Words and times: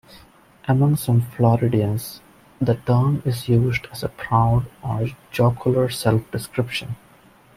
Among 0.67 0.95
some 0.95 1.21
Floridians, 1.21 2.21
the 2.59 2.73
term 2.73 3.21
is 3.23 3.47
used 3.47 3.85
as 3.91 4.01
a 4.01 4.09
proud 4.09 4.65
or 4.83 5.05
jocular 5.29 5.89
self-description. 5.91 6.95